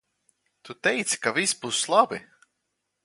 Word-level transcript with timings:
Tu 0.69 0.75
teici 0.87 1.19
ka 1.27 1.35
viss 1.35 1.55
būs 1.67 1.85
labi. 1.95 2.21